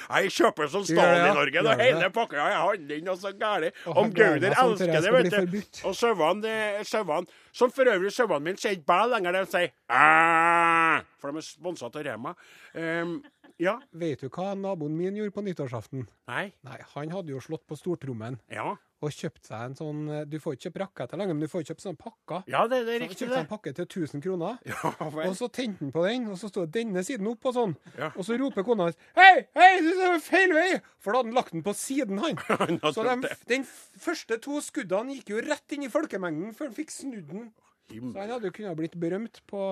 Jeg 0.09 0.31
kjøper 0.33 0.69
sånn 0.73 0.85
Stalin 0.87 0.99
i? 0.99 1.17
Stalin-Norge. 1.29 1.61
Og 1.69 1.81
hele 1.83 2.09
pakka. 2.13 2.37
Jeg 2.49 2.61
handler 2.63 2.97
inn 2.97 3.09
og 3.13 3.19
så 3.21 3.31
gæli. 3.37 3.69
Om 3.93 4.13
Gauder 4.17 4.55
elsker 4.57 4.93
det 5.05 5.13
vet 5.13 5.51
du. 5.51 5.59
Og 5.85 5.95
sauene, 5.95 6.53
eh, 6.79 7.25
Som 7.53 7.71
for 7.71 7.85
øvrig 7.85 8.11
sauene 8.11 8.43
mine 8.43 8.57
sier 8.57 8.71
ikke 8.71 8.85
bæ 8.89 8.99
lenger, 9.13 9.31
de 9.31 9.45
sier 9.45 9.69
æææ. 9.89 11.03
for 11.19 11.31
de 11.31 11.37
er 11.37 11.41
sponsa 11.41 11.85
av 11.85 12.03
Rema. 12.05 12.33
Um, 12.73 13.23
ja. 13.59 13.77
Vet 13.93 14.21
du 14.21 14.29
hva 14.29 14.55
naboen 14.55 14.95
min 14.97 15.15
gjorde 15.15 15.31
på 15.35 15.43
nyttårsaften? 15.43 16.07
Nei. 16.27 16.53
Nei, 16.63 16.77
Han 16.95 17.11
hadde 17.11 17.29
jo 17.29 17.39
slått 17.39 17.67
på 17.67 17.75
stortrommen 17.77 18.39
Ja. 18.49 18.75
Og 18.99 19.13
kjøpt 19.15 19.47
seg 19.47 19.61
en 19.63 19.75
sånn 19.77 19.99
eh, 20.11 20.23
Du 20.27 20.35
får 20.43 20.55
ikke 20.55 20.65
kjøpt 20.67 20.79
raketter 20.81 21.19
lenger, 21.21 21.37
men 21.37 21.45
du 21.45 21.51
får 21.51 21.63
kjøpt 21.69 21.83
sånne 21.85 21.99
pakker. 22.01 22.41
Ja, 22.51 22.65
det, 22.67 22.81
det 22.87 22.95
er 22.97 23.03
riktig, 23.05 23.21
kjøpte 23.21 23.37
seg 23.37 23.43
en 23.45 23.49
pakke 23.51 23.73
til 23.77 23.87
1000 23.87 24.23
kroner. 24.25 24.57
Ja, 24.69 24.91
Og 25.29 25.35
så 25.39 25.47
tente 25.55 25.85
han 25.85 25.93
på 25.95 26.03
den, 26.05 26.27
og 26.33 26.39
så 26.41 26.49
stod 26.51 26.73
denne 26.75 27.03
siden 27.07 27.29
opp 27.31 27.47
og 27.49 27.55
sånn. 27.55 27.75
Ja. 27.95 28.11
Og 28.15 28.27
så 28.27 28.37
roper 28.41 28.65
kona 28.67 28.89
hans 28.89 28.99
Hei, 29.17 29.45
hei, 29.55 29.69
du 29.85 29.91
er 30.09 30.19
feil 30.23 30.55
vei! 30.57 30.67
For 30.99 31.15
da 31.15 31.21
hadde 31.21 31.31
han 31.31 31.39
lagt 31.39 31.55
den 31.55 31.63
på 31.65 31.75
siden, 31.79 32.19
han. 32.23 32.39
Han 32.59 32.79
Så 32.91 33.05
de, 33.07 33.31
den 33.49 33.63
første 34.03 34.39
to 34.43 34.59
skuddene 34.63 35.15
gikk 35.15 35.31
jo 35.35 35.43
rett 35.47 35.75
inn 35.77 35.87
i 35.87 35.91
folkemengden 35.91 36.51
før 36.57 36.69
han 36.69 36.75
fikk 36.75 36.91
snudd 36.93 37.29
den. 37.31 37.47
Så 37.89 38.19
han 38.19 38.35
hadde 38.35 38.51
jo 38.51 38.55
kunnet 38.59 38.77
blitt 38.77 38.99
berømt 38.99 39.39
på 39.49 39.63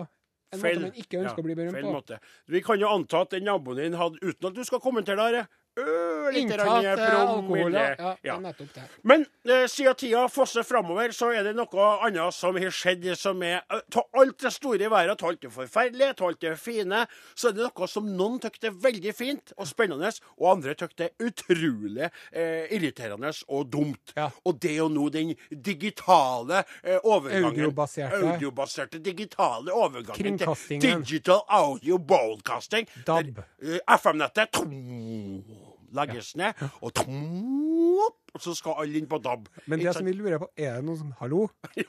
en 0.55 0.61
måte 0.63 0.79
man 0.87 0.95
ikke 0.95 1.19
ønsker 1.19 1.35
ja, 1.35 1.43
å 1.43 1.45
bli 1.45 1.55
berømt 1.59 1.75
feil 1.75 1.85
på. 1.85 1.93
måte. 1.97 2.19
Vi 2.47 2.61
kan 2.63 2.79
jo 2.79 2.87
anta 2.95 3.25
at 3.25 3.33
den 3.35 3.43
naboen 3.47 3.81
din 3.81 3.97
hadde, 3.99 4.21
uten 4.23 4.47
at 4.49 4.55
du 4.55 4.63
skal 4.67 4.79
kommentere 4.83 5.25
det, 5.35 5.43
Inntatt 5.77 6.99
eh, 6.99 7.19
alkohol, 7.21 7.73
ja. 7.73 8.15
ja. 8.21 8.39
Nettopp 8.39 8.73
det. 8.73 8.85
Men 9.01 9.25
eh, 9.49 9.65
siden 9.69 9.95
tida 9.95 10.23
fosser 10.31 10.65
framover, 10.65 11.11
så 11.15 11.29
er 11.35 11.45
det 11.45 11.53
noe 11.57 11.89
annet 12.05 12.35
som 12.35 12.57
har 12.57 12.73
skjedd 12.73 13.05
som 13.17 13.41
er 13.45 13.61
Av 13.67 14.19
alt 14.19 14.39
det 14.41 14.51
store 14.53 14.87
i 14.87 14.89
verden, 14.89 15.15
av 15.15 15.29
alt 15.29 15.41
det 15.43 15.51
forferdelige, 15.53 16.15
av 16.17 16.27
alt 16.29 16.41
det 16.41 16.55
fine, 16.61 17.03
så 17.35 17.49
er 17.49 17.57
det 17.57 17.67
noe 17.67 17.89
som 17.89 18.09
noen 18.17 18.39
syns 18.41 18.67
er 18.69 18.75
veldig 18.87 19.13
fint 19.15 19.53
og 19.57 19.69
spennende, 19.69 20.11
og 20.37 20.49
andre 20.55 20.75
syns 20.79 21.05
er 21.05 21.27
utrolig 21.27 22.09
eh, 22.31 22.65
irriterende 22.75 23.31
og 23.53 23.69
dumt. 23.73 24.15
Ja. 24.17 24.29
Og 24.45 24.59
det 24.61 24.73
er 24.75 24.81
jo 24.81 24.89
nå 24.93 25.07
den 25.13 25.33
digitale 25.51 26.63
eh, 26.83 26.99
overgangen 27.03 27.67
Audiobaserte. 27.67 28.21
Audiobaserte 28.33 29.01
digitale 29.03 29.73
overgangen 29.73 30.17
Kringkastingen. 30.21 30.81
til 30.81 31.05
digital 31.05 31.43
audio 31.47 31.97
broadcasting. 31.97 32.89
DAB. 33.07 33.43
Eh, 33.61 33.79
FM-nettet 33.97 34.61
legges 35.97 36.35
ned, 36.39 36.61
og 36.81 36.93
og 38.37 38.43
så 38.43 38.53
skal 38.53 38.77
alle 38.83 38.99
inn 38.99 39.07
på 39.09 39.17
DAB. 39.23 39.47
Men 39.65 39.81
det 39.81 39.93
som 39.97 40.05
vi 40.05 40.13
lurer 40.13 40.37
på, 40.41 40.49
er 40.59 40.77
det 40.77 40.85
noen 40.85 40.99
som 40.99 41.13
Hallo? 41.21 41.47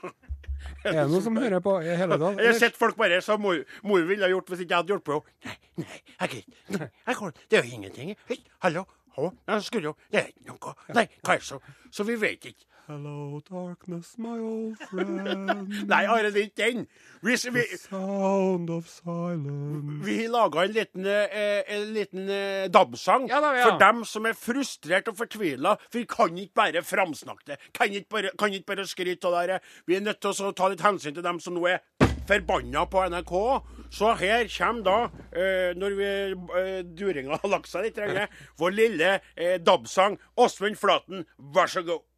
Er 0.83 0.91
det 0.91 1.05
noen 1.07 1.23
som 1.23 1.37
hører 1.39 1.61
på 1.63 1.71
i 1.87 1.93
hele 1.95 2.17
dag? 2.19 2.39
Jeg 2.41 2.51
har 2.51 2.57
sett 2.59 2.75
folk 2.75 2.97
bare 2.99 3.21
som 3.23 3.39
mor, 3.39 3.61
mor 3.87 4.01
ville 4.07 4.25
ha 4.25 4.31
gjort 4.31 4.49
hvis 4.51 4.65
ikke 4.65 4.73
jeg 4.73 4.81
hadde 4.81 4.91
hjulpet 4.91 5.13
henne. 5.13 5.53
Nei, 5.79 5.85
nei, 5.85 5.99
jeg 6.19 6.31
gidder 6.33 6.89
ikke. 7.13 7.29
Det 7.47 7.59
er 7.59 7.63
jo 7.69 7.77
ingenting. 7.77 8.11
Hallo, 8.65 8.83
hallo. 9.15 9.29
Jeg 9.47 9.63
skulle 9.69 9.91
jo 9.91 9.95
Det 10.11 10.19
er 10.19 10.27
ikke 10.33 10.49
noe. 10.51 10.73
Nei, 10.97 11.05
hva 11.23 11.37
er 11.37 11.43
det 11.43 11.47
så? 11.47 11.61
Så 11.95 12.03
vi 12.09 12.17
vet 12.19 12.49
ikke. 12.51 12.67
Hello, 12.89 13.39
darkness, 13.47 14.15
my 14.17 14.39
old 14.39 14.75
friend. 14.89 15.69
Nei, 15.91 16.05
Are, 16.09 16.31
det 16.33 16.41
er 16.41 16.47
ikke 16.47 16.69
den. 16.71 16.87
Vi, 17.21 17.35
vi, 17.53 17.61
Sound 17.77 18.71
of 18.73 18.87
silence. 18.89 19.99
vi 20.07 20.15
har 20.23 20.31
laga 20.33 20.63
en 20.65 20.73
liten, 20.73 21.05
eh, 21.05 21.61
en 21.75 21.85
liten 21.93 22.25
eh, 22.33 22.65
DAB-sang 22.73 23.27
Ja, 23.29 23.43
ja. 23.45 23.67
for 23.67 23.77
dem 23.77 24.01
som 24.09 24.25
er 24.25 24.33
frustrert 24.33 25.11
og 25.13 25.19
fortvila. 25.21 25.75
For 25.85 26.01
vi 26.01 26.07
kan 26.09 26.41
ikke 26.41 26.57
bare 26.63 26.81
framsnakke 26.81 27.51
det. 27.51 27.59
Kan 27.77 27.93
ikke 27.93 28.09
bare, 28.15 28.33
kan 28.41 28.57
ikke 28.57 28.71
bare 28.73 28.87
skryte 28.89 29.29
av 29.29 29.37
det. 29.53 29.61
Vi 29.85 29.99
er 29.99 30.05
nødt 30.09 30.23
til 30.25 30.33
å 30.49 30.51
ta 30.57 30.73
litt 30.73 30.81
hensyn 30.81 31.13
til 31.13 31.29
dem 31.29 31.37
som 31.45 31.59
nå 31.61 31.69
er 31.69 31.83
forbanna 32.29 32.87
på 32.89 33.05
NRK. 33.13 33.35
Så 33.93 34.15
her 34.17 34.49
kommer 34.57 34.83
da, 34.89 34.97
eh, 35.37 35.71
når 35.77 36.01
vi, 36.01 36.11
eh, 36.57 36.83
duringa 36.97 37.37
har 37.37 37.53
lagt 37.53 37.69
seg 37.69 37.85
litt, 37.85 38.01
trenger, 38.01 38.33
vår 38.59 38.77
lille 38.81 39.15
eh, 39.37 39.57
DAB-sang. 39.61 40.17
Åsmund 40.41 40.81
Flaten, 40.81 41.27
vær 41.37 41.69
så 41.69 41.85
god. 41.85 42.08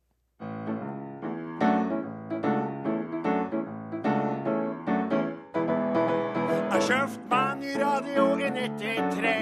Jeg 6.82 6.90
kjøpte 6.90 7.28
meg 7.30 7.66
radio 7.78 8.24
i 8.42 8.48
93. 8.56 9.34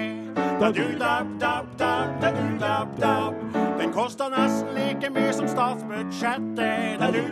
Da 0.60 0.68
du 0.76 0.82
dab, 1.00 1.30
dab, 1.40 1.70
dab, 1.78 2.10
da 2.20 2.32
du 2.36 2.58
dab, 2.60 2.92
dab. 3.00 3.40
Den 3.80 3.92
kosta 3.96 4.28
nesten 4.28 4.76
like 4.76 5.08
mye 5.08 5.32
som 5.32 5.48
statsbudsjettet. 5.48 7.00
Da 7.00 7.08
du 7.16 7.30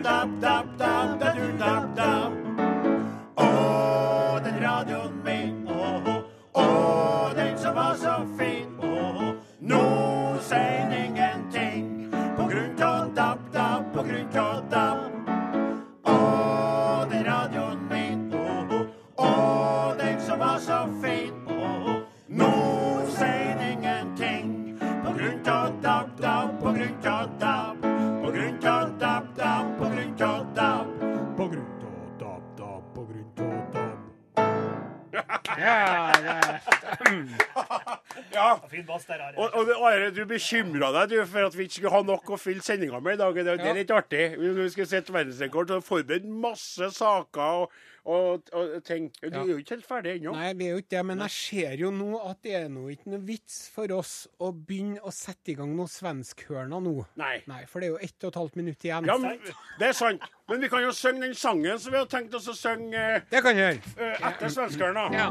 Fin 38.79 38.87
bass 38.89 39.05
der, 39.11 39.21
Are. 39.27 39.35
Og, 39.37 39.59
og 39.75 39.85
Are, 39.91 40.09
du 40.15 40.23
bekymra 40.31 40.93
deg 41.01 41.13
du, 41.17 41.19
for 41.29 41.51
at 41.51 41.59
vi 41.59 41.67
ikke 41.69 41.81
skulle 41.81 41.95
ha 41.99 42.03
nok 42.15 42.33
å 42.35 42.41
fylle 42.41 42.65
sendinga 42.65 43.03
med 43.05 43.19
i 43.19 43.21
dag. 43.25 43.35
Det, 43.43 43.59
det 43.61 43.69
er 43.75 43.79
litt 43.83 43.93
artig. 43.95 44.25
Vi 44.39 44.71
skal 44.75 44.91
sette 44.97 45.15
verdensrekord 45.15 45.77
og 45.79 45.85
forberede 45.87 46.31
masse 46.31 46.89
saker 46.97 47.65
og, 47.67 47.73
og, 48.09 48.49
og 48.57 48.79
ting. 48.89 49.11
Du 49.21 49.27
Ja. 49.29 49.43
er 49.43 49.51
jo 49.51 49.59
ikke 49.61 49.75
helt 49.77 49.89
ferdig 49.89 50.15
ennå. 50.17 50.33
Nei, 50.39 50.53
vi 50.57 50.69
er 50.71 50.77
jo 50.77 50.83
ikke 50.85 50.95
det, 50.97 51.03
men 51.11 51.25
jeg 51.27 51.35
ser 51.35 51.75
jo 51.83 51.91
nå 51.93 52.23
at 52.31 52.39
det 52.47 52.55
er 52.63 52.69
nå 52.73 52.87
ikke 52.95 53.11
noe 53.13 53.21
vits 53.29 53.59
for 53.75 53.93
oss 53.99 54.15
å 54.41 54.49
begynne 54.55 55.03
å 55.05 55.13
sette 55.13 55.53
i 55.53 55.59
gang 55.59 55.75
noe 55.77 55.91
svenskhørna 55.93 56.81
nå. 56.85 56.95
Nei. 57.21 57.35
Nei, 57.51 57.63
for 57.69 57.85
det 57.85 57.91
er 57.91 57.97
jo 57.97 58.01
ett 58.09 58.25
og 58.25 58.33
et 58.33 58.41
halvt 58.41 58.57
minutt 58.63 58.89
igjen. 58.89 59.11
Ja, 59.11 59.19
men, 59.21 59.37
det 59.83 59.91
er 59.91 59.99
sant. 59.99 60.25
Men 60.49 60.63
vi 60.65 60.71
kan 60.73 60.87
jo 60.87 60.95
synge 60.97 61.27
den 61.27 61.35
sangen 61.37 61.79
som 61.83 61.93
vi 61.93 62.01
har 62.01 62.09
tenkt 62.09 62.33
oss 62.39 62.49
å 62.49 62.57
synge 62.57 62.97
eh, 62.97 63.27
Det 63.29 63.43
kan 63.45 63.57
jeg 63.59 63.83
gjøre. 63.83 63.97
eh, 64.09 64.29
etter 64.33 64.57
svenskene. 64.57 65.09
Ja. 65.13 65.29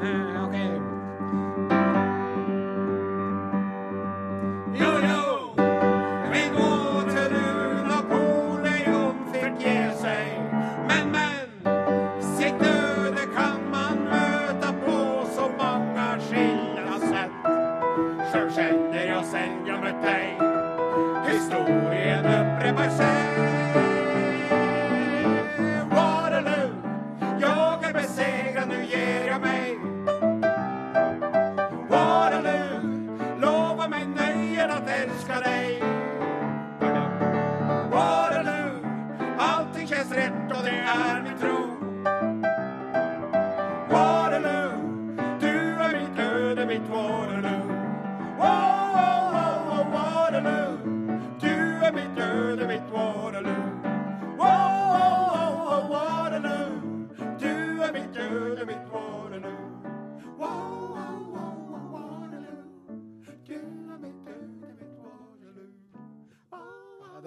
Uh, 0.00 0.46
ok. 0.46 0.69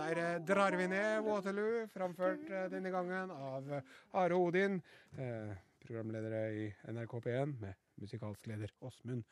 Der 0.03 0.17
eh, 0.17 0.39
drar 0.45 0.71
vi 0.75 0.87
ned 0.87 1.21
Waterloo, 1.23 1.87
framført 1.93 2.49
eh, 2.51 2.65
denne 2.71 2.91
gangen 2.91 3.31
av 3.31 3.69
Are 4.19 4.35
Odin, 4.35 4.81
eh, 5.15 5.53
programledere 5.85 6.41
i 6.51 6.65
NRK 6.91 7.13
P1, 7.23 7.53
med 7.61 7.77
musikalsk 8.01 8.49
leder 8.51 8.73
Åsmund 8.83 9.23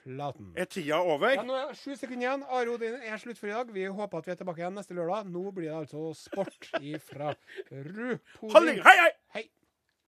Flaten. 0.00 0.54
Er 0.56 0.64
tida 0.64 1.02
over? 1.02 1.34
Ja, 1.36 1.44
nå 1.44 1.58
er 1.58 1.76
sju 1.76 1.92
sekunder 1.92 2.24
igjen. 2.24 2.46
Are 2.48 2.72
Odin 2.72 2.96
er 3.04 3.20
slutt 3.20 3.38
for 3.40 3.52
i 3.52 3.56
dag. 3.56 3.74
Vi 3.76 3.84
håper 3.84 4.22
at 4.22 4.30
vi 4.30 4.32
er 4.32 4.40
tilbake 4.40 4.64
igjen 4.64 4.78
neste 4.80 4.96
lørdag. 4.96 5.28
Nå 5.28 5.44
blir 5.52 5.68
det 5.68 5.76
altså 5.82 6.06
sport 6.16 6.70
ifra 6.94 7.34
Rupodin. 7.68 8.80
hei, 8.86 8.96
hei! 9.02 9.12
Hei! 9.36 9.44